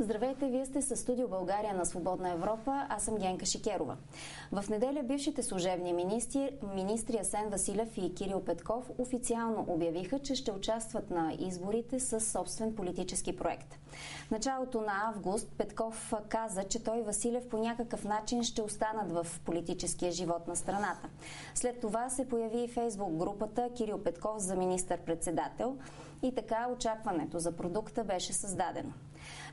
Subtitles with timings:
[0.00, 2.86] Здравейте, вие сте с студио България на Свободна Европа.
[2.88, 3.96] Аз съм Генка Шикерова.
[4.52, 10.52] В неделя бившите служебни министри, министри Асен Василев и Кирил Петков официално обявиха, че ще
[10.52, 13.78] участват на изборите с собствен политически проект.
[14.28, 19.12] В началото на август Петков каза, че той и Василев по някакъв начин ще останат
[19.12, 21.08] в политическия живот на страната.
[21.54, 25.76] След това се появи и фейсбук групата Кирил Петков за министър-председател
[26.22, 28.92] и така очакването за продукта беше създадено.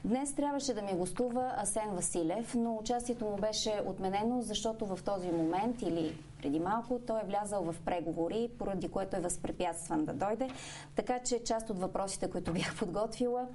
[0.05, 5.31] Днес трябваше да ми гостува Асен Василев, но участието му беше отменено, защото в този
[5.31, 10.49] момент или преди малко той е влязал в преговори, поради което е възпрепятстван да дойде.
[10.95, 13.47] Така че част от въпросите, които бях подготвила,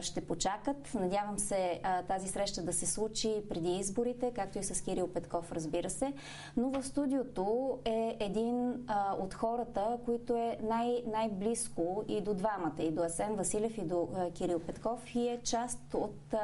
[0.00, 0.94] ще почакат.
[0.94, 5.90] Надявам се тази среща да се случи преди изборите, както и с Кирил Петков, разбира
[5.90, 6.12] се.
[6.56, 8.86] Но в студиото е един
[9.18, 14.08] от хората, които е най- най-близко и до двамата, и до Асен Василев, и до
[14.34, 16.34] Кирил Петков, и е част от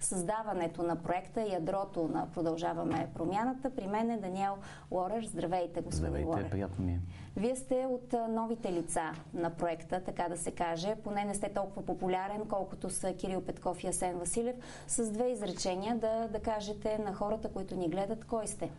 [0.00, 3.70] създаването на проекта, ядрото на Продължаваме промяната.
[3.76, 4.56] При мен е Даниел
[4.90, 5.24] Лорер.
[5.24, 6.50] Здравейте, господин Здравейте, Лорер.
[6.50, 7.00] приятно ми е.
[7.36, 10.96] Вие сте от новите лица на проекта, така да се каже.
[11.04, 14.56] Поне не сте толкова популярен, колкото са Кирил Петков и Асен Василев.
[14.88, 18.70] С две изречения да, да кажете на хората, които ни гледат, кой сте.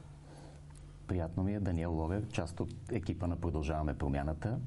[1.08, 4.60] Приятно ми е Даниел Лорер, част от екипа на Продължаваме промяната.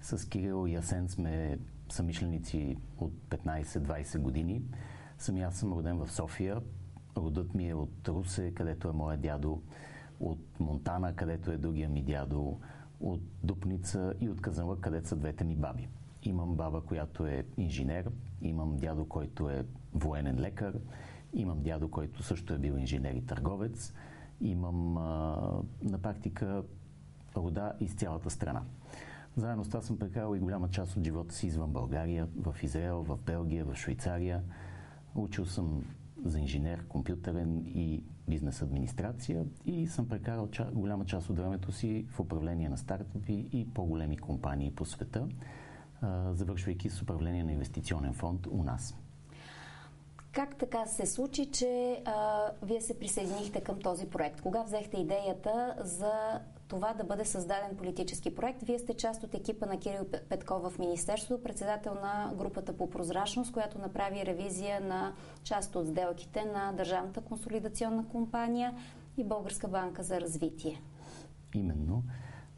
[0.00, 4.62] С Кирил и Асен сме самишленици от 15-20 години.
[5.18, 6.60] Сами аз съм роден в София.
[7.16, 9.62] Родът ми е от Русе, където е моя дядо,
[10.20, 12.60] от Монтана, където е другия ми дядо,
[13.00, 15.88] от Дупница и от Казанлък, където са двете ми баби.
[16.22, 18.10] Имам баба, която е инженер,
[18.42, 20.78] имам дядо, който е военен лекар,
[21.32, 23.94] имам дядо, който също е бил инженер и търговец,
[24.40, 25.02] имам а,
[25.82, 26.62] на практика
[27.36, 28.62] рода из цялата страна.
[29.36, 33.02] Заедно с това съм прекарал и голяма част от живота си извън България, в Израел,
[33.02, 34.42] в Белгия, в Швейцария.
[35.14, 35.84] Учил съм
[36.24, 42.06] за инженер, компютърен и бизнес администрация и съм прекарал ча, голяма част от времето си
[42.10, 45.28] в управление на стартъпи и по-големи компании по света,
[46.00, 48.96] а, завършвайки с управление на инвестиционен фонд у нас.
[50.32, 54.40] Как така се случи, че а, вие се присъединихте към този проект?
[54.40, 58.62] Кога взехте идеята за това да бъде създаден политически проект?
[58.62, 63.52] Вие сте част от екипа на Кирил Петков в Министерството, председател на групата по прозрачност,
[63.52, 65.12] която направи ревизия на
[65.44, 68.74] част от сделките на Държавната консолидационна компания
[69.16, 70.82] и Българска банка за развитие.
[71.54, 72.02] Именно.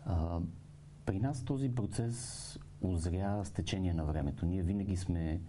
[0.04, 0.38] А,
[1.06, 4.46] при нас този процес озря с течение на времето.
[4.46, 5.40] Ние винаги сме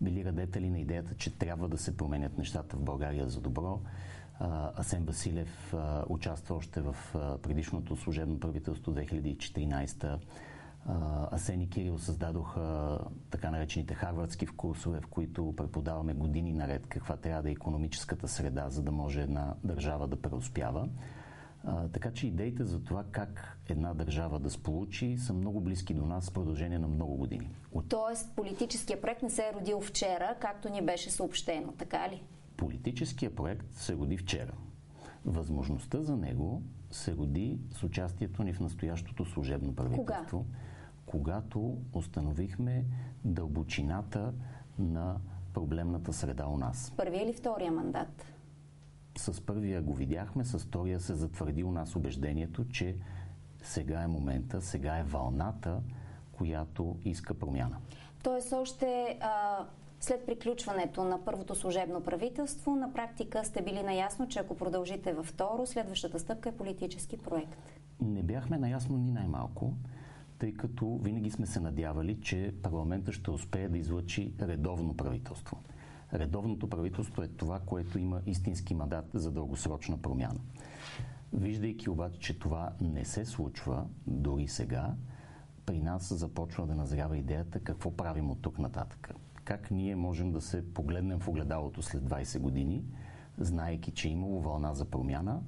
[0.00, 3.80] били радетели на идеята, че трябва да се променят нещата в България за добро.
[4.76, 5.74] Асен Василев
[6.08, 6.96] участва още в
[7.42, 10.18] предишното служебно правителство 2014
[11.32, 12.98] Асен и Кирил създадоха
[13.30, 18.68] така наречените харвардски курсове, в които преподаваме години наред каква трябва да е економическата среда,
[18.68, 20.88] за да може една държава да преуспява.
[21.92, 26.30] Така че идеите за това как една държава да сполучи са много близки до нас
[26.30, 27.50] в продължение на много години.
[27.88, 32.22] Тоест политическия проект не се е родил вчера, както ни беше съобщено, така ли?
[32.58, 34.52] Политическия проект се роди вчера.
[35.24, 40.56] Възможността за него се роди с участието ни в настоящото служебно правителство, Кога?
[41.06, 42.84] когато установихме
[43.24, 44.34] дълбочината
[44.78, 45.16] на
[45.54, 46.92] проблемната среда у нас.
[46.96, 48.24] Първия или втория мандат?
[49.18, 52.96] С първия го видяхме, с втория се затвърди у нас убеждението, че
[53.62, 55.80] сега е момента, сега е вълната,
[56.32, 57.76] която иска промяна.
[58.22, 59.66] Тоест още а,
[60.00, 65.26] след приключването на първото служебно правителство, на практика сте били наясно, че ако продължите във
[65.26, 67.58] второ, следващата стъпка е политически проект.
[68.00, 69.72] Не бяхме наясно ни най-малко,
[70.38, 75.62] тъй като винаги сме се надявали, че парламента ще успее да излъчи редовно правителство.
[76.14, 80.40] Редовното правителство е това, което има истински мандат за дългосрочна промяна.
[81.32, 84.94] Виждайки обаче, че това не се случва дори сега,
[85.66, 89.14] при нас започва да назрява идеята какво правим от тук нататък.
[89.48, 92.84] Как ние можем да се погледнем в огледалото след 20 години,
[93.38, 95.40] знаеки, че е имало вълна за промяна,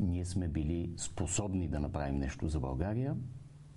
[0.00, 3.16] ние сме били способни да направим нещо за България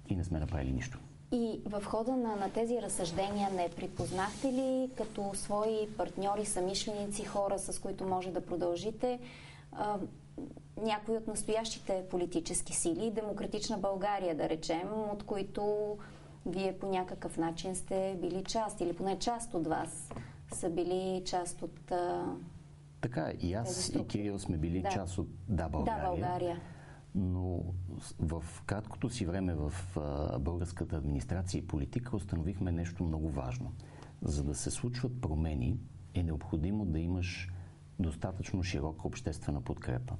[0.09, 0.99] и не сме направили нищо.
[1.31, 7.59] И в хода на, на тези разсъждения не припознахте ли като свои партньори, самишленици, хора,
[7.59, 9.19] с които може да продължите,
[9.71, 9.97] а,
[10.77, 15.97] някои от настоящите политически сили, Демократична България, да речем, от които
[16.45, 20.09] вие по някакъв начин сте били част, или поне част от вас
[20.53, 21.91] са били част от.
[21.91, 22.35] А,
[23.01, 24.89] така, и аз и Кирил сме били да.
[24.89, 26.03] част от Да, България.
[26.03, 26.61] Да, България.
[27.15, 27.63] Но
[28.19, 33.71] в краткото си време в а, българската администрация и политика установихме нещо много важно.
[34.21, 35.79] За да се случват промени,
[36.13, 37.49] е необходимо да имаш
[37.99, 40.15] достатъчно широка обществена подкрепа.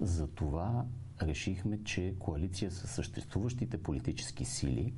[0.00, 0.84] Затова
[1.22, 4.94] решихме, че коалиция с съществуващите политически сили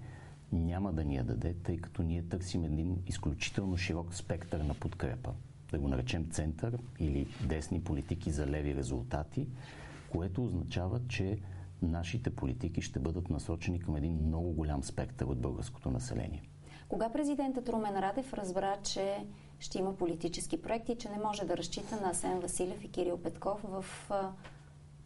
[0.52, 5.32] няма да ни я даде, тъй като ние търсим един изключително широк спектър на подкрепа.
[5.72, 9.48] Да го наречем център или десни политики за леви резултати,
[10.10, 11.38] което означава, че
[11.82, 16.42] нашите политики ще бъдат насочени към един много голям спектър от българското население.
[16.88, 19.26] Кога президентът Румен Радев разбра, че
[19.58, 23.60] ще има политически проекти че не може да разчита на Асен Василев и Кирил Петков
[23.62, 24.30] в а,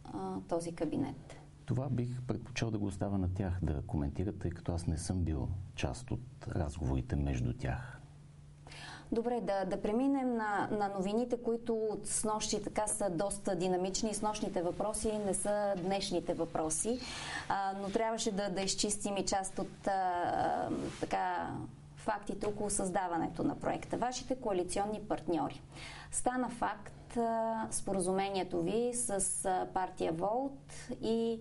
[0.03, 1.36] а, този кабинет?
[1.67, 5.23] Това бих предпочел да го оставя на тях да коментират, тъй като аз не съм
[5.23, 7.99] бил част от разговорите между тях.
[9.11, 14.13] Добре, да, да преминем на, на новините, които с нощи така са доста динамични.
[14.13, 16.99] С нощните въпроси не са днешните въпроси,
[17.49, 21.55] а, но трябваше да, да изчистим и част от а, така
[21.95, 23.97] фактите около създаването на проекта.
[23.97, 25.61] Вашите коалиционни партньори.
[26.11, 26.96] Стана факт
[27.71, 29.43] споразумението ви с
[29.73, 31.39] партия Волт и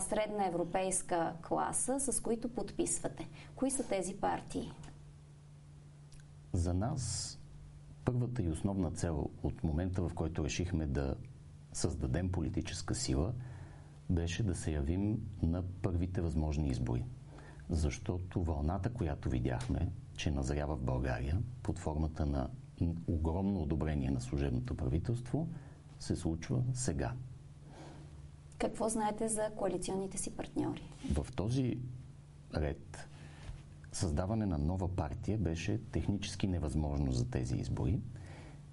[0.00, 3.28] средна европейска класа, с които подписвате.
[3.56, 4.72] Кои са тези партии?
[6.52, 7.36] За нас
[8.04, 11.14] първата и основна цел от момента, в който решихме да
[11.72, 13.32] създадем политическа сила,
[14.10, 17.04] беше да се явим на първите възможни избори.
[17.68, 22.50] Защото вълната, която видяхме, че назрява в България под формата на
[23.06, 25.48] огромно одобрение на служебното правителство,
[25.98, 27.12] се случва сега.
[28.58, 30.82] Какво знаете за коалиционните си партньори?
[31.12, 31.78] В този
[32.54, 33.08] ред
[33.92, 38.00] създаване на нова партия беше технически невъзможно за тези избори,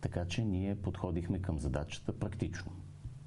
[0.01, 2.71] така че ние подходихме към задачата практично.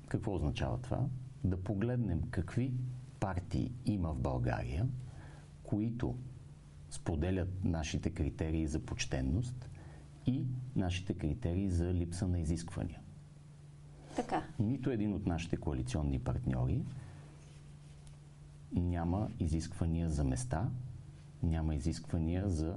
[0.08, 1.06] Какво означава това?
[1.44, 2.72] Да погледнем какви
[3.20, 4.88] партии има в България,
[5.62, 6.16] които
[6.90, 9.69] споделят нашите критерии за почтенност
[10.30, 10.44] и
[10.76, 13.00] нашите критерии за липса на изисквания.
[14.16, 14.42] Така.
[14.58, 16.82] Нито един от нашите коалиционни партньори
[18.72, 20.68] няма изисквания за места,
[21.42, 22.74] няма изисквания за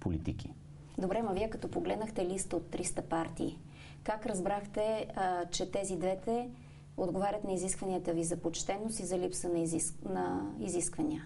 [0.00, 0.52] политики.
[0.98, 3.58] Добре, ма вие като погледнахте листа от 300 партии,
[4.02, 6.50] как разбрахте, а, че тези двете
[6.96, 10.04] отговарят на изискванията ви за почтенност и за липса на, изиск...
[10.04, 11.24] на изисквания?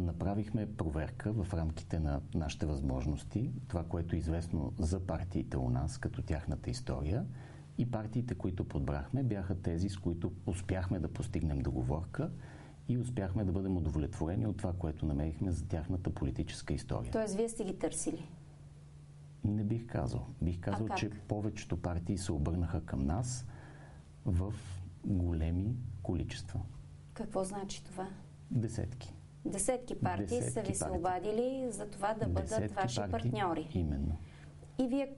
[0.00, 5.98] Направихме проверка в рамките на нашите възможности, това, което е известно за партиите у нас,
[5.98, 7.26] като тяхната история.
[7.78, 12.30] И партиите, които подбрахме, бяха тези, с които успяхме да постигнем договорка
[12.88, 17.12] и успяхме да бъдем удовлетворени от това, което намерихме за тяхната политическа история.
[17.12, 18.28] Тоест, вие сте ги търсили?
[19.44, 20.26] Не бих казал.
[20.42, 23.46] Бих казал, че повечето партии се обърнаха към нас
[24.24, 24.54] в
[25.04, 26.60] големи количества.
[27.14, 28.08] Какво значи това?
[28.50, 29.17] Десетки.
[29.48, 33.68] Десетки партии Десетки са ви се обадили за това да бъдат Десетки ваши партии, партньори.
[33.74, 34.16] Именно.
[34.78, 35.10] И вие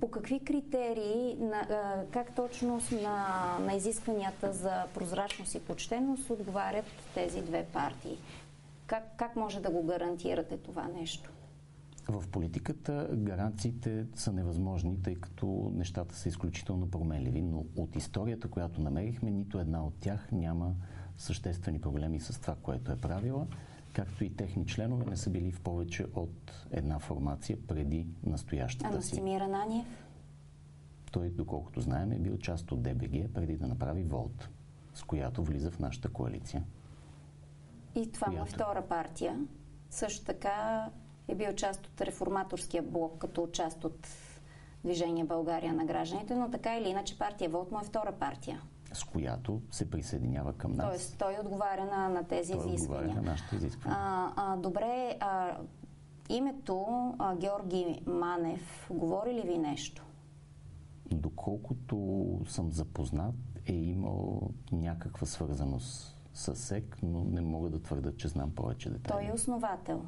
[0.00, 1.66] по какви критерии, на,
[2.10, 6.84] как точно на, на изискванията за прозрачност и почтеност отговарят
[7.14, 8.18] тези две партии?
[8.86, 11.30] Как, как може да го гарантирате това нещо?
[12.08, 18.80] В политиката гаранциите са невъзможни, тъй като нещата са изключително променливи, но от историята, която
[18.80, 20.74] намерихме, нито една от тях няма
[21.16, 23.46] съществени проблеми с това, което е правила,
[23.92, 28.90] както и техни членове не са били в повече от една формация преди настоящата а
[28.90, 28.96] си.
[28.96, 30.04] Настимир Ананиев?
[31.10, 34.48] Той, доколкото знаем, е бил част от ДБГ преди да направи Волт,
[34.94, 36.64] с която влиза в нашата коалиция.
[37.94, 38.40] И това която...
[38.40, 39.46] му е втора партия.
[39.90, 40.90] Също така
[41.28, 44.08] е бил част от реформаторския блок, като част от
[44.84, 48.60] Движение България на гражданите, но така или иначе партия Волт му е втора партия
[48.92, 50.88] с която се присъединява към нас.
[50.88, 53.02] Тоест, той отговаря на, на тези той изисквания.
[53.02, 53.98] отговаря на нашите изисквания.
[54.00, 55.56] А, а, добре, а,
[56.28, 56.86] името
[57.18, 60.04] а, Георги Манев говори ли ви нещо?
[61.10, 61.96] Доколкото
[62.46, 63.34] съм запознат,
[63.66, 69.24] е имал някаква свързаност с СЕК, но не мога да твърда, че знам повече детайли.
[69.24, 70.02] Той е основател.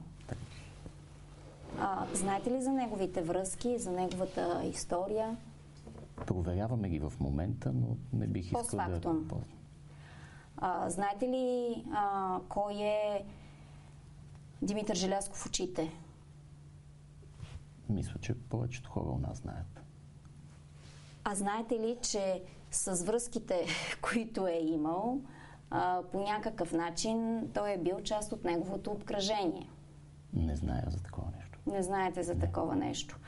[1.81, 5.37] А, знаете ли за неговите връзки, за неговата история?
[6.16, 9.14] Проверяваме ги в момента, но не бих искал да...
[10.56, 13.25] А, знаете ли а, кой е
[14.62, 15.92] Димитър Желязков в очите?
[17.88, 19.80] Мисля, че повечето хора у нас знаят.
[21.25, 23.66] А знаете ли, че с връзките,
[24.02, 25.21] които е имал,
[25.71, 29.71] а, по някакъв начин той е бил част от неговото обкръжение?
[30.33, 31.59] Не зная за такова нещо.
[31.66, 32.40] Не знаете за Не.
[32.40, 33.18] такова нещо.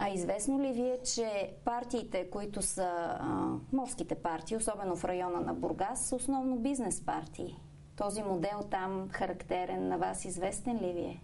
[0.00, 3.26] А известно ли ви е, че партиите, които са а,
[3.72, 7.56] морските партии, особено в района на Бургас, са основно бизнес партии?
[7.96, 11.20] Този модел там характерен на вас известен ли ви е?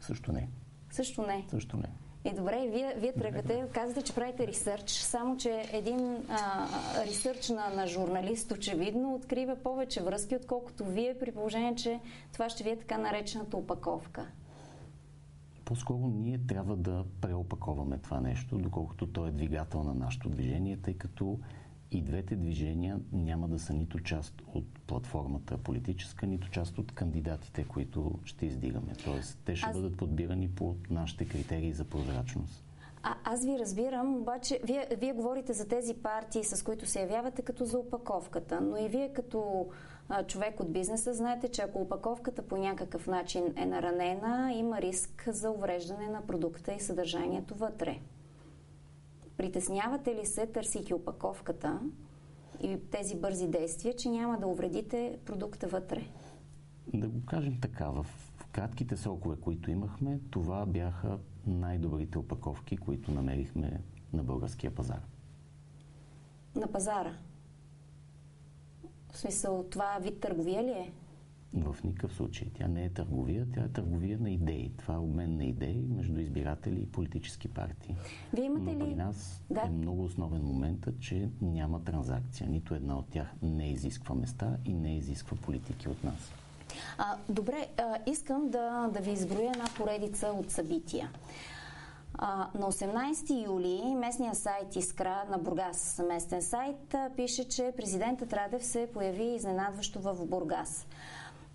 [0.00, 0.48] Също не.
[0.90, 1.46] Също не?
[1.50, 1.90] Също не.
[2.24, 6.66] И добре, вие, вие тръгвате, казвате, че правите ресърч, само че един а,
[7.06, 12.00] ресърч на, на журналист очевидно открива повече връзки, отколкото вие, при положение, че
[12.32, 14.26] това ще ви е така наречената опаковка.
[15.70, 20.94] По-скоро ние трябва да преопаковаме това нещо, доколкото то е двигател на нашето движение, тъй
[20.94, 21.38] като
[21.90, 27.64] и двете движения няма да са нито част от платформата политическа, нито част от кандидатите,
[27.64, 28.92] които ще издигаме.
[29.04, 29.76] Тоест, те ще аз...
[29.76, 32.64] бъдат подбирани по нашите критерии за прозрачност.
[33.02, 37.42] А, аз ви разбирам, обаче вие, вие говорите за тези партии, с които се явявате
[37.42, 39.68] като за опаковката, но и вие като
[40.10, 45.28] а, човек от бизнеса знаете, че ако опаковката по някакъв начин е наранена, има риск
[45.32, 47.98] за увреждане на продукта и съдържанието вътре.
[49.36, 51.80] Притеснявате ли се, търсики опаковката
[52.62, 56.02] и тези бързи действия, че няма да увредите продукта вътре?
[56.94, 58.06] Да го кажем така, в
[58.52, 63.80] кратките срокове, които имахме, това бяха най-добрите опаковки, които намерихме
[64.12, 65.00] на българския пазар.
[66.56, 67.14] На пазара?
[69.12, 70.92] В смисъл, това вид търговия ли е?
[71.54, 72.48] В никакъв случай.
[72.54, 74.72] Тя не е търговия, тя е търговия на идеи.
[74.78, 77.96] Това е обмен на идеи между избиратели и политически партии.
[78.32, 78.94] Вие имате Но ли...
[78.94, 79.60] нас да.
[79.60, 82.48] е много основен момент, че няма транзакция.
[82.48, 86.32] Нито една от тях не изисква места и не изисква политики от нас.
[86.98, 91.10] А, добре, а, искам да, да ви изброя една поредица от събития.
[92.20, 98.88] На 18 юли местния сайт Искра на Бургас, местен сайт, пише, че президентът Радев се
[98.94, 100.86] появи изненадващо в Бургас.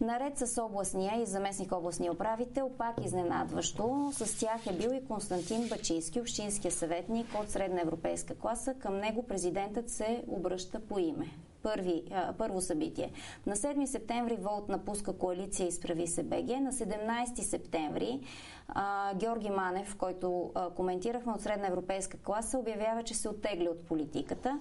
[0.02, 5.68] Наред с областния и заместник областния управител, пак изненадващо, с тях е бил и Константин
[5.70, 8.74] Бачийски, общинския съветник от средна европейска класа.
[8.74, 11.28] Към него президентът се обръща по име.
[11.66, 13.12] Първи, а, първо събитие.
[13.46, 16.48] На 7 септември Волт напуска коалиция Изправи се БГ.
[16.48, 18.20] На 17 септември
[18.68, 23.86] а, Георги Манев, който а, коментирахме от средна европейска класа, обявява, че се оттегля от
[23.86, 24.60] политиката.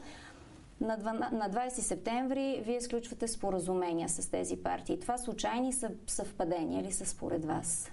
[0.80, 5.00] На 20 септември вие сключвате споразумения с тези партии.
[5.00, 7.92] Това случайни са съвпадения ли са според вас?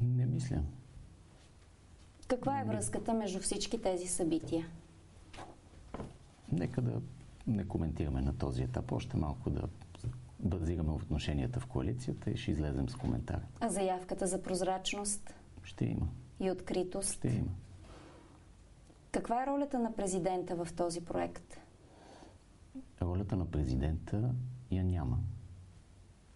[0.00, 0.58] Не мисля.
[2.28, 4.66] Каква е връзката между всички тези събития?
[6.52, 7.00] Нека да
[7.46, 8.92] не коментираме на този етап.
[8.92, 9.68] Още малко да
[10.40, 13.40] базираме отношенията в коалицията и ще излезем с коментар.
[13.60, 15.34] А заявката за прозрачност?
[15.62, 16.08] Ще има.
[16.40, 17.12] И откритост?
[17.12, 17.50] Ще има.
[19.10, 21.56] Каква е ролята на президента в този проект?
[23.02, 24.34] Ролята на президента
[24.70, 25.18] я няма.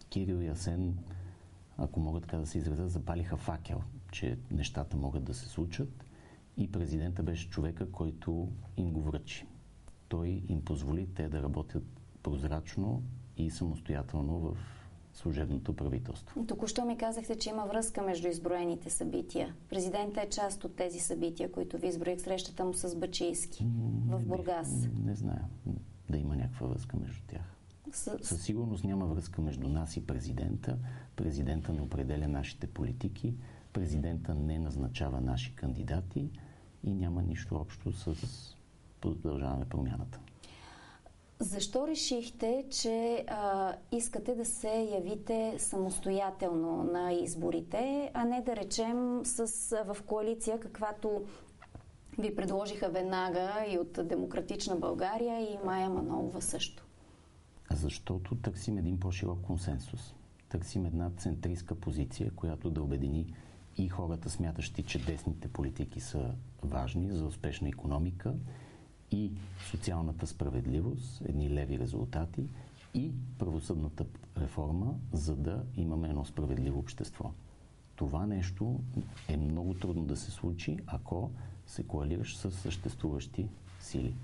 [0.09, 0.97] Кирил и Асен,
[1.77, 3.81] ако мога така да се изразя, запалиха факел,
[4.11, 6.05] че нещата могат да се случат
[6.57, 9.45] и президента беше човека, който им го връчи.
[10.09, 11.83] Той им позволи те да работят
[12.23, 13.03] прозрачно
[13.37, 14.57] и самостоятелно в
[15.13, 16.45] служебното правителство.
[16.45, 19.55] Току-що ми казахте, че има връзка между изброените събития.
[19.69, 23.65] Президента е част от тези събития, които ви изброих срещата му с Бачийски
[24.07, 24.71] в Бургас.
[24.71, 25.43] Не, не знаю
[26.09, 27.53] да има някаква връзка между тях.
[27.91, 28.17] С...
[28.21, 30.77] Със сигурност няма връзка между нас и президента.
[31.15, 33.35] Президента не определя нашите политики,
[33.73, 36.29] президента не назначава наши кандидати
[36.83, 38.15] и няма нищо общо с
[39.01, 40.19] продължаваме промяната.
[41.39, 49.21] Защо решихте, че а, искате да се явите самостоятелно на изборите, а не да речем
[49.23, 49.47] с,
[49.85, 51.21] в коалиция, каквато
[52.19, 56.85] ви предложиха веднага и от Демократична България и Майя Манолова също?
[57.71, 60.15] Защото търсим един по-широк консенсус.
[60.49, 63.33] Търсим една центристка позиция, която да обедини
[63.77, 66.31] и хората, смятащи, че десните политики са
[66.63, 68.33] важни за успешна економика,
[69.11, 69.31] и
[69.69, 72.49] социалната справедливост, едни леви резултати
[72.93, 74.05] и правосъдната
[74.37, 77.31] реформа, за да имаме едно справедливо общество.
[77.95, 78.79] Това нещо
[79.29, 81.31] е много трудно да се случи, ако
[81.65, 83.49] се коалираш с съществуващи
[83.79, 84.15] сили.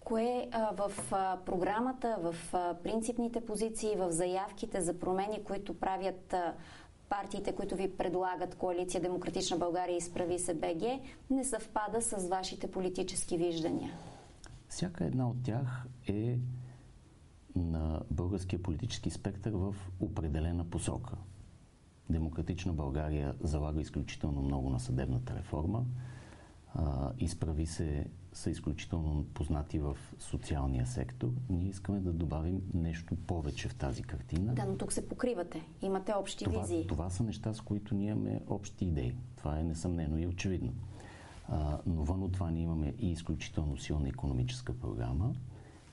[0.00, 6.32] Кое а, в а, програмата, в а, принципните позиции, в заявките за промени, които правят
[6.32, 6.54] а,
[7.12, 10.82] партиите, които ви предлагат коалиция Демократична България и Справи се БГ,
[11.30, 13.92] не съвпада с вашите политически виждания?
[14.68, 16.38] Всяка една от тях е
[17.56, 21.14] на българския политически спектър в определена посока.
[22.10, 25.84] Демократична България залага изключително много на съдебната реформа.
[27.18, 31.28] Изправи се са изключително познати в социалния сектор.
[31.50, 34.54] Ние искаме да добавим нещо повече в тази картина.
[34.54, 35.62] Да, но тук се покривате.
[35.82, 36.86] Имате общи това, визии.
[36.86, 39.14] Това са неща, с които ние имаме общи идеи.
[39.36, 40.72] Това е несъмнено и очевидно.
[41.48, 45.34] А, но вън от това ние имаме и изключително силна економическа програма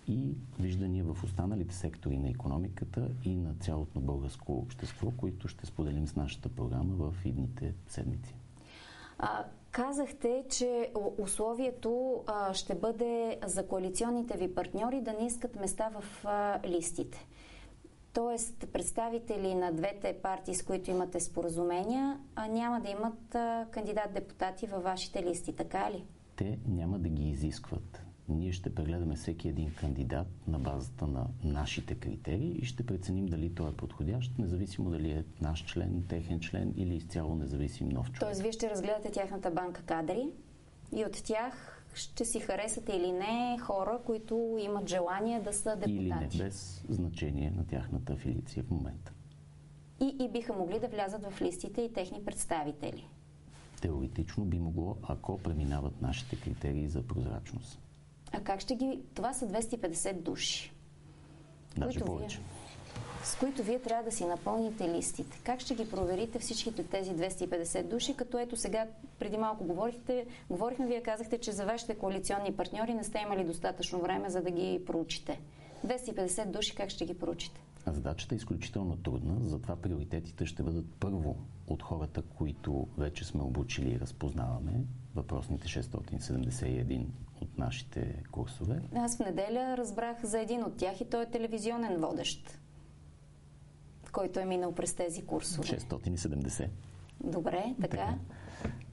[0.07, 6.07] и виждания в останалите сектори на економиката и на цялото българско общество, които ще споделим
[6.07, 8.35] с нашата програма в идните седмици.
[9.19, 15.89] А, казахте, че условието а, ще бъде за коалиционните ви партньори да не искат места
[15.99, 17.27] в а, листите.
[18.13, 23.35] Тоест, представители на двете партии, с които имате споразумения, а няма да имат
[23.71, 26.05] кандидат-депутати във вашите листи, така ли?
[26.35, 28.08] Те няма да ги изискват.
[28.29, 33.55] Ние ще прегледаме всеки един кандидат на базата на нашите критерии и ще преценим дали
[33.55, 38.19] той е подходящ, независимо дали е наш член, техен член или изцяло независим нов човек.
[38.19, 40.29] Тоест, вие ще разгледате тяхната банка кадри
[40.95, 45.95] и от тях ще си харесате или не хора, които имат желание да са депутати.
[45.95, 49.13] Или не, без значение на тяхната афилиция в момента.
[50.01, 53.07] И, и биха могли да влязат в листите и техни представители.
[53.81, 57.79] Теоретично би могло, ако преминават нашите критерии за прозрачност.
[58.31, 58.99] А как ще ги...
[59.13, 60.73] Това са 250 души.
[61.77, 62.37] Даже повече.
[62.37, 62.45] Вие
[63.23, 65.39] с които вие трябва да си напълните листите.
[65.43, 68.87] Как ще ги проверите всичките тези 250 души, като ето сега,
[69.19, 73.99] преди малко говорихте, говорихме, вие казахте, че за вашите коалиционни партньори не сте имали достатъчно
[73.99, 75.39] време, за да ги проучите.
[75.87, 77.61] 250 души как ще ги проучите?
[77.93, 83.91] Задачата е изключително трудна, затова приоритетите ще бъдат първо от хората, които вече сме обучили
[83.91, 84.83] и разпознаваме,
[85.15, 87.05] въпросните 671
[87.41, 88.81] от нашите курсове.
[88.95, 92.59] Аз в неделя разбрах за един от тях и той е телевизионен водещ
[94.11, 95.67] който е минал през тези курсове?
[95.67, 96.69] 670.
[97.23, 98.15] Добре, така.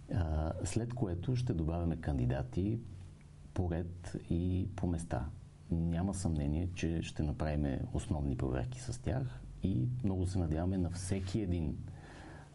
[0.09, 0.53] така.
[0.65, 2.79] След което ще добавяме кандидати
[3.55, 5.26] по ред и по места.
[5.70, 11.40] Няма съмнение, че ще направим основни проверки с тях и много се надяваме на всеки
[11.40, 11.76] един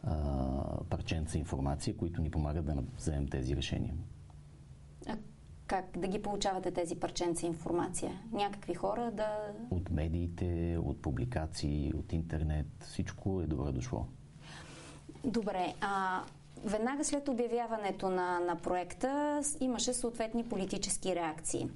[0.03, 3.93] а, парченца информация, които ни помагат да вземем тези решения.
[5.07, 5.17] А
[5.67, 8.21] как да ги получавате тези парченца информация?
[8.31, 9.53] Някакви хора да...
[9.69, 14.07] От медиите, от публикации, от интернет, всичко е добре дошло.
[15.23, 16.23] Добре, а
[16.65, 21.69] веднага след обявяването на, на проекта имаше съответни политически реакции.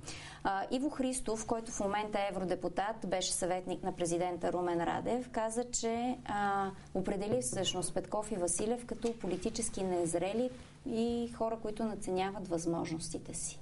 [0.43, 5.63] А, Иво Христов, който в момента е евродепутат, беше съветник на президента Румен Радев, каза,
[5.71, 10.49] че а, определи всъщност Петков и Василев като политически незрели
[10.85, 13.59] и хора, които наценяват възможностите си.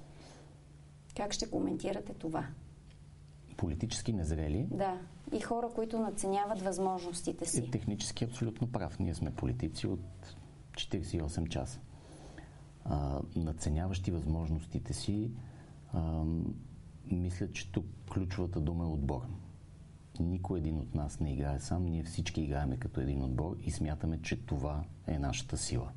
[1.16, 2.46] Как ще коментирате това?
[3.56, 4.66] Политически незрели?
[4.70, 4.98] Да.
[5.32, 7.58] И хора, които наценяват възможностите си.
[7.60, 8.98] Е технически абсолютно прав.
[8.98, 10.00] Ние сме политици от
[10.74, 11.80] 48 часа.
[12.84, 15.30] А, наценяващи възможностите си,
[15.92, 16.24] а,
[17.10, 19.26] мисля, че тук ключовата дума е отбор.
[20.20, 24.22] Никой един от нас не играе сам, ние всички играеме като един отбор и смятаме,
[24.22, 25.92] че това е нашата сила.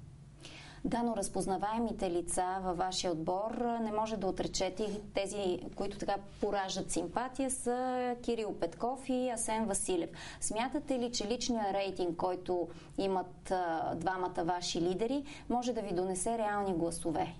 [0.85, 6.91] Да, но разпознаваемите лица във вашия отбор не може да отречете тези, които така поражат
[6.91, 10.09] симпатия са Кирил Петков и Асен Василев.
[10.41, 13.53] Смятате ли, че личният рейтинг, който имат
[13.95, 17.35] двамата ваши лидери, може да ви донесе реални гласове?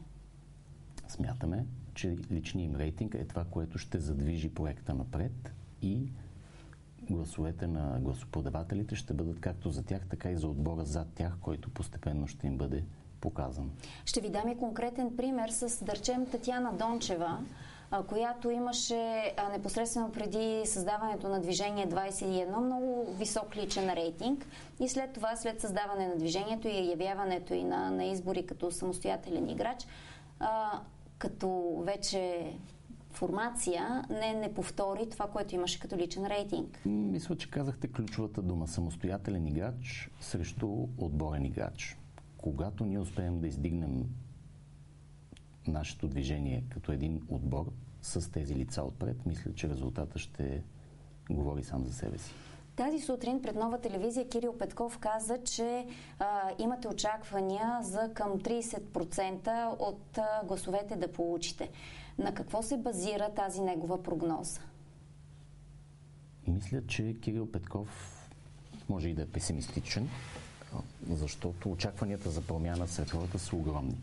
[1.08, 6.12] Смятаме, че личният им рейтинг е това, което ще задвижи проекта напред и
[7.10, 11.70] гласовете на гласоподавателите ще бъдат както за тях, така и за отбора зад тях, който
[11.70, 12.84] постепенно ще им бъде
[13.22, 13.72] показан.
[14.06, 17.40] Ще ви дам и конкретен пример с, да речем, Татьяна Дончева,
[18.08, 24.46] която имаше непосредствено преди създаването на Движение 21 много висок личен рейтинг
[24.80, 29.50] и след това, след създаване на движението и явяването и на, на избори като самостоятелен
[29.50, 29.88] играч,
[30.40, 30.82] а,
[31.18, 32.54] като вече
[33.12, 36.82] формация не, не повтори това, което имаше като личен рейтинг.
[36.86, 41.98] Мисля, че казахте ключовата дума самостоятелен играч срещу отборен играч
[42.38, 44.06] когато ние успеем да издигнем
[45.68, 47.72] нашето движение като един отбор
[48.02, 50.64] с тези лица отпред, мисля, че резултата ще
[51.30, 52.34] говори сам за себе си.
[52.76, 55.88] Тази сутрин пред нова телевизия Кирил Петков каза, че
[56.20, 61.70] а, имате очаквания за към 30% от а, гласовете да получите.
[62.18, 64.62] На какво се базира тази негова прогноза?
[66.48, 68.14] Мисля, че Кирил Петков
[68.90, 70.10] може и да е песимистичен,
[71.10, 73.98] защото очакванията за промяна сред хората са огромни.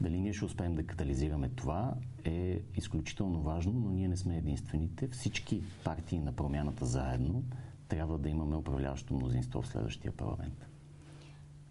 [0.00, 1.94] Дали ние ще успеем да катализираме това
[2.24, 5.08] е изключително важно, но ние не сме единствените.
[5.08, 7.42] Всички партии на промяната заедно
[7.88, 10.66] трябва да имаме управляващо мнозинство в следващия парламент.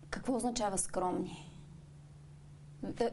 [0.10, 1.50] Какво означава скромни?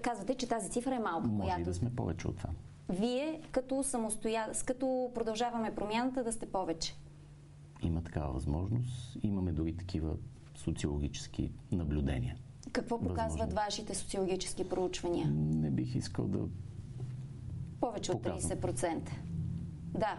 [0.03, 1.29] Казвате, че тази цифра е малка.
[1.29, 1.61] Може която...
[1.61, 2.51] и да сме повече от това.
[2.89, 4.51] Вие, като, самостоя...
[4.67, 6.95] като продължаваме промяната, да сте повече.
[7.83, 9.19] Има такава възможност.
[9.23, 10.17] Имаме дори такива
[10.55, 12.37] социологически наблюдения.
[12.73, 13.61] Какво показват Възможно.
[13.67, 15.27] вашите социологически проучвания?
[15.31, 16.39] Не бих искал да.
[17.81, 19.11] Повече от 30%.
[19.95, 20.19] Да.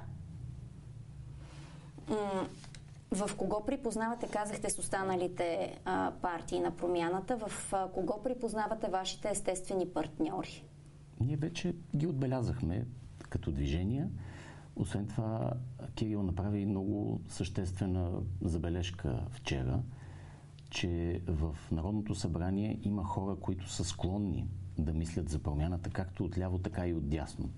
[3.12, 9.30] В кого припознавате, казахте с останалите а, партии на промяната, в а, кого припознавате вашите
[9.30, 10.64] естествени партньори?
[11.20, 12.86] Ние вече ги отбелязахме
[13.30, 14.10] като движения.
[14.76, 15.54] Освен това,
[15.96, 19.82] Кирил направи много съществена забележка вчера,
[20.70, 24.48] че в Народното събрание има хора, които са склонни
[24.78, 27.50] да мислят за промяната, както от ляво, така и от дясно,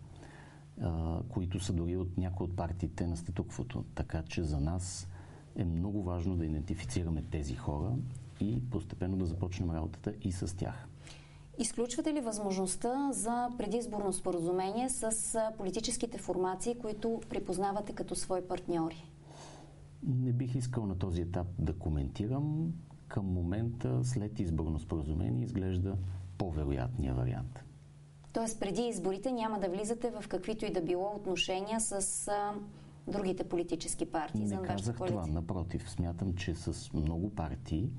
[1.30, 3.86] които са дори от някои от партиите на статуквото.
[3.96, 5.08] Така че за нас
[5.56, 7.96] е много важно да идентифицираме тези хора
[8.40, 10.88] и постепенно да започнем работата и с тях.
[11.60, 15.12] Изключвате ли възможността за предизборно споразумение с
[15.58, 19.12] политическите формации, които припознавате като свои партньори?
[20.04, 22.74] Не бих искал на този етап да коментирам.
[23.08, 25.98] Към момента, след изборно споразумение, изглежда
[26.38, 27.64] по-вероятния вариант.
[28.34, 32.54] Тоест, преди изборите няма да влизате в каквито и да било отношения с а,
[33.08, 35.28] другите политически партии Не за казах това.
[35.28, 37.92] Напротив, смятам, че с много партии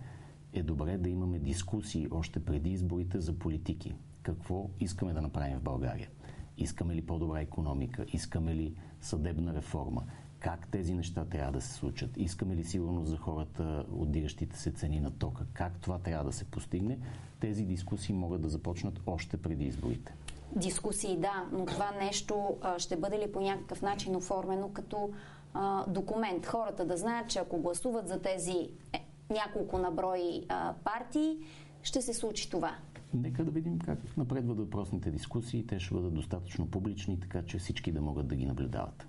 [0.53, 3.95] е добре да имаме дискусии още преди изборите за политики.
[4.23, 6.09] Какво искаме да направим в България?
[6.59, 8.07] Искаме ли по-добра економика?
[8.13, 10.03] Искаме ли съдебна реформа?
[10.41, 12.11] Как тези неща трябва да се случат?
[12.17, 15.47] Искаме ли сигурност за хората от диращите се цени на тока?
[15.53, 16.99] Как това трябва да се постигне?
[17.41, 20.15] Тези дискусии могат да започнат още преди изборите.
[20.57, 25.11] Дискусии, да, но това нещо а, ще бъде ли по някакъв начин оформено като
[25.55, 26.47] а, документ?
[26.47, 31.39] Хората да знаят, че ако гласуват за тези е, няколко наброи а, партии,
[31.83, 32.77] ще се случи това.
[33.15, 35.67] Нека да видим как напредват въпросните дискусии.
[35.67, 39.07] Те ще бъдат достатъчно публични, така че всички да могат да ги наблюдават.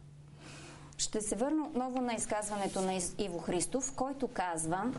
[0.99, 4.93] Ще се върна отново на изказването на Иво Христов, който казва,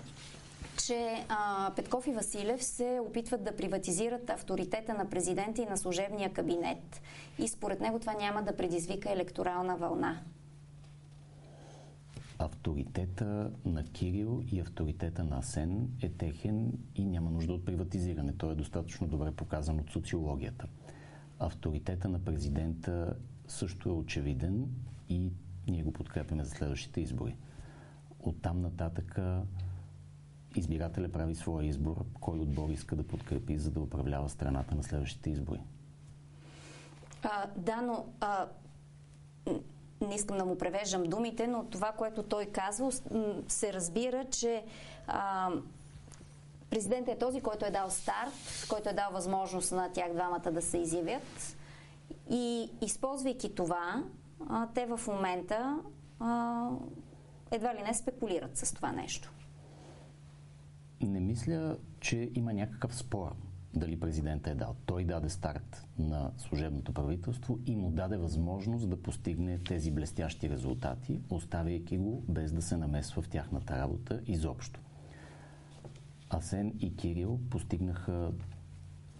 [0.86, 6.32] че а, Петков и Василев се опитват да приватизират авторитета на президента и на служебния
[6.32, 7.02] кабинет.
[7.38, 10.20] И според него това няма да предизвика електорална вълна
[12.38, 18.32] авторитета на Кирил и авторитета на Асен е техен и няма нужда от приватизиране.
[18.32, 20.66] Той е достатъчно добре показан от социологията.
[21.38, 23.16] Авторитета на президента
[23.48, 24.68] също е очевиден
[25.08, 25.30] и
[25.66, 27.36] ние го подкрепяме за следващите избори.
[28.20, 29.18] От там нататък
[30.56, 35.30] избирателя прави своя избор, кой отбор иска да подкрепи, за да управлява страната на следващите
[35.30, 35.60] избори.
[37.22, 38.46] А, да, но а,
[40.00, 42.92] не искам да му превеждам думите, но това, което той казва,
[43.48, 44.64] се разбира, че
[45.06, 45.50] а,
[46.70, 50.62] президентът е този, който е дал старт, който е дал възможност на тях двамата да
[50.62, 51.56] се изявят.
[52.30, 54.04] И използвайки това,
[54.48, 55.80] а, те в момента
[56.20, 56.68] а,
[57.50, 59.32] едва ли не спекулират с това нещо.
[61.00, 63.34] Не мисля, че има някакъв спор
[63.74, 64.76] дали президента е дал.
[64.86, 71.20] Той даде старт на служебното правителство и му даде възможност да постигне тези блестящи резултати,
[71.30, 74.80] оставяйки го без да се намесва в тяхната работа изобщо.
[76.30, 78.32] Асен и Кирил постигнаха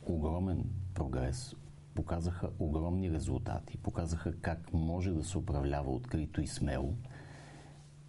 [0.06, 1.54] огромен прогрес,
[1.94, 6.94] показаха огромни резултати, показаха как може да се управлява открито и смело.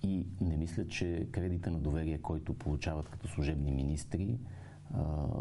[0.03, 4.37] И не мисля, че кредита на доверие, който получават като служебни министри,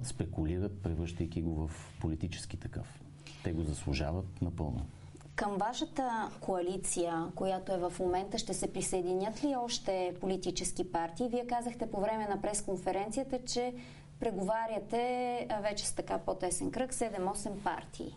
[0.03, 3.03] спекулират, превръщайки го в политически такъв.
[3.45, 4.87] Те го заслужават напълно.
[5.35, 11.29] Към вашата коалиция, която е в момента, ще се присъединят ли още политически партии?
[11.29, 13.75] Вие казахте по време на пресконференцията, че
[14.21, 18.17] преговаряте вече с така по-тесен кръг 7-8 партии.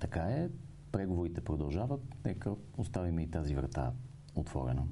[0.00, 0.48] Така е.
[0.92, 2.00] Преговорите продължават.
[2.24, 3.92] Нека оставим и тази врата
[4.34, 4.82] отворена.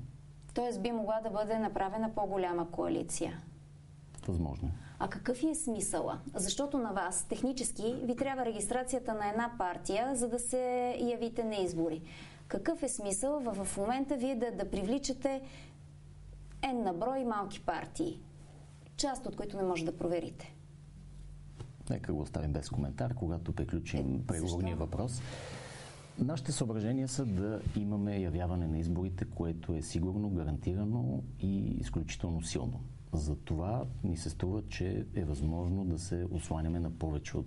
[0.55, 3.42] Тоест би могла да бъде направена по-голяма коалиция.
[4.27, 4.71] Възможно.
[4.99, 6.21] А какъв е смисъла?
[6.35, 11.57] Защото на вас технически ви трябва регистрацията на една партия, за да се явите на
[11.57, 12.03] избори.
[12.49, 15.42] Какъв е смисъл в, момента вие да, да привличате
[16.62, 18.21] N на брой малки партии,
[18.97, 20.55] част от които не може да проверите?
[21.90, 25.22] Нека го оставим без коментар, когато приключим е, преговорния въпрос.
[26.18, 32.81] Нашите съображения са да имаме явяване на изборите, което е сигурно, гарантирано и изключително силно.
[33.12, 37.46] За това ни се струва, че е възможно да се осланяме на повече от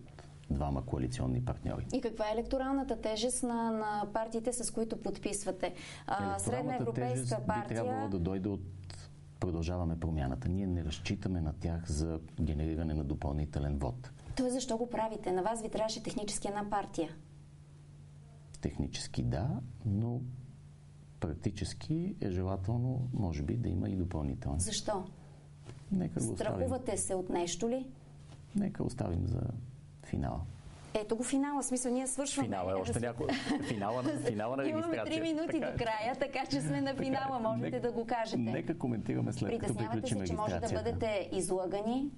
[0.50, 1.86] двама коалиционни партньори.
[1.94, 5.74] И каква е електоралната тежест на, на партиите, с които подписвате?
[6.08, 7.64] А, Средна европейска партия...
[7.68, 8.62] би трябвало да дойде от
[9.40, 10.50] продължаваме промяната.
[10.50, 14.12] Ние не разчитаме на тях за генериране на допълнителен вод.
[14.36, 15.32] То е защо го правите?
[15.32, 17.16] На вас ви трябваше технически една партия.
[18.62, 19.50] Технически да,
[19.86, 20.22] но
[21.20, 24.60] практически е желателно, може би, да има и допълнителни.
[24.60, 25.04] Защо?
[25.92, 27.88] Нека го Страхувате се от нещо ли?
[28.56, 29.42] Нека оставим за
[30.04, 30.42] финала.
[30.94, 32.48] Ето го финала, смисъл ние свършваме.
[32.48, 33.28] Финала е още някой.
[33.68, 34.94] Финала, финала на регистрация.
[34.94, 38.06] Имаме три минути така, до края, така че сме на финала, можете нека, да го
[38.06, 38.38] кажете.
[38.38, 42.12] Нека коментираме след като приключим се, че може да бъдете излагани?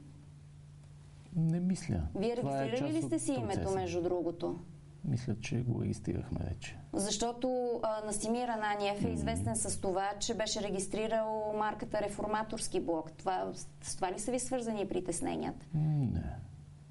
[1.35, 2.01] Не мисля.
[2.15, 4.59] Вие е регистрирали е ли сте си името, между другото?
[5.05, 6.77] Мисля, че го регистрирахме вече.
[6.93, 13.11] Защото а, Настимир Ананиев е известен с това, че беше регистрирал марката Реформаторски блок.
[13.11, 15.65] Това, с това ли са ви свързани притесненията?
[15.73, 16.23] Не.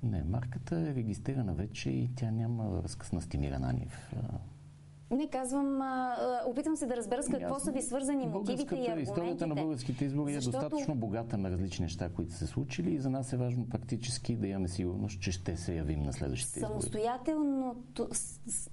[0.03, 4.13] Не, марката е регистрирана вече и тя няма връзка с Настимир Ананиев.
[5.13, 9.03] Не казвам, а, опитвам се да разбера с какво са ви свързани мотивите и аргументите.
[9.03, 10.57] Историята на българските избори защото...
[10.57, 14.37] е достатъчно богата на различни неща, които са случили и за нас е важно практически
[14.37, 16.73] да имаме сигурност, че ще се явим на следващите избори.
[16.73, 17.77] Самостоятелно,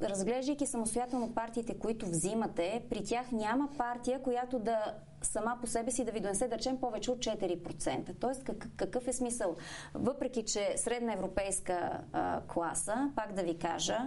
[0.01, 6.05] разглеждайки самостоятелно партиите, които взимате, при тях няма партия, която да сама по себе си
[6.05, 8.15] да ви донесе, да речем, повече от 4%.
[8.19, 8.43] Тоест,
[8.77, 9.55] какъв е смисъл?
[9.93, 13.97] Въпреки, че средна европейска а, класа, пак да ви кажа,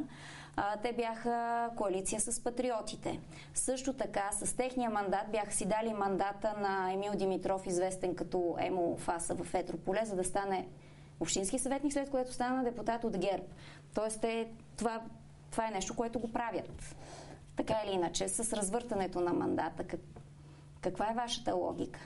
[0.57, 3.21] а, те бяха коалиция с патриотите.
[3.55, 8.97] Също така, с техния мандат бяха си дали мандата на Емил Димитров, известен като Емо
[8.97, 10.69] Фаса в Етрополе, за да стане
[11.21, 13.45] общински съветник, след което стана депутат от ГЕРБ.
[13.95, 15.03] Тоест, те, това,
[15.51, 16.97] това е нещо, което го правят.
[17.57, 19.85] Така или иначе, с развъртането на мандата.
[19.85, 20.01] Как,
[20.81, 22.01] каква е вашата логика?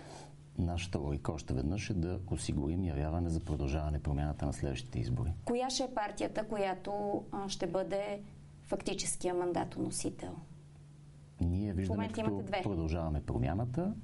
[0.59, 5.33] Нашата логика още веднъж е да осигурим явяване за продължаване промяната на следващите избори.
[5.45, 8.21] Коя ще е партията, която ще бъде
[8.67, 10.37] фактическия мандатоносител?
[11.41, 13.95] Ние виждаме, като продължаваме промяната,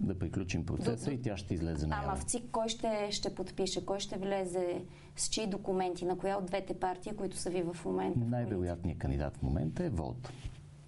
[0.00, 3.34] да приключим процеса до, и тя ще излезе на Ама в ЦИК кой ще, ще
[3.34, 3.86] подпише?
[3.86, 4.84] Кой ще влезе
[5.16, 6.04] с чии документи?
[6.04, 8.18] На коя от двете партии, които са ви в момента?
[8.18, 10.32] Най-вероятният кандидат в момента е ВОЛТ.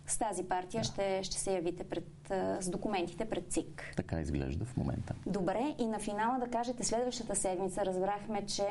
[0.07, 0.85] С тази партия да.
[0.85, 2.07] ще, ще се явите пред,
[2.61, 3.93] с документите пред ЦИК.
[3.97, 5.15] Така изглежда в момента.
[5.27, 8.67] Добре, и на финала да кажете, следващата седмица разбрахме, че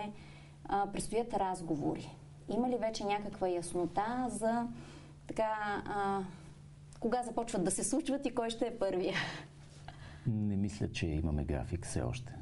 [0.66, 2.16] а, предстоят разговори
[2.50, 4.68] има ли вече някаква яснота за
[5.28, 6.24] така, а,
[7.00, 9.16] кога започват да се случват и кой ще е първия?
[10.28, 12.36] Не мисля, че имаме график все още.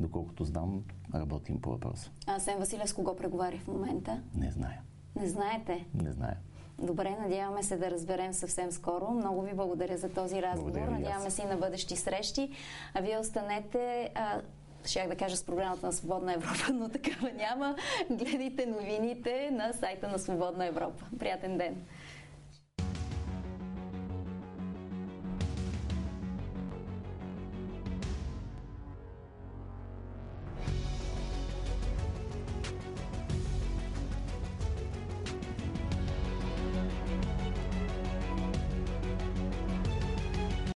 [0.00, 0.82] Доколкото знам,
[1.14, 2.10] работим по въпроса.
[2.26, 4.22] А Сен Василев с кого преговаря в момента?
[4.34, 4.80] Не зная.
[5.16, 5.86] Не знаете?
[5.94, 6.36] Не зная.
[6.78, 9.10] Добре, надяваме се да разберем съвсем скоро.
[9.10, 10.70] Много ви благодаря за този разговор.
[10.72, 12.50] Благодаря надяваме се и на бъдещи срещи.
[12.94, 14.10] А вие останете.
[14.14, 14.40] А,
[14.88, 17.76] щях да кажа с програмата на Свободна Европа, но такава няма.
[18.10, 21.04] Гледайте новините на сайта на Свободна Европа.
[21.18, 21.86] Приятен ден!